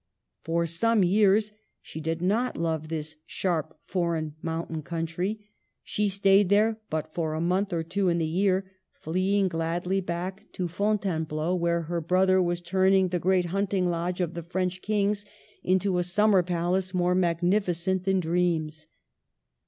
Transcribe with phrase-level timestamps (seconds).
[0.43, 5.49] For some years she did not love this sharp, foreign, moun tain country;
[5.83, 10.51] she stayed there but for a month or two in the year, fleeing gladly back
[10.53, 11.27] to 122 MARGARET OF ANGOULEME.
[11.27, 15.23] Fontainebleau, where her brother was turning the great hunting lodge of the French kings
[15.61, 18.87] into a summer palace more magnificent than dreams.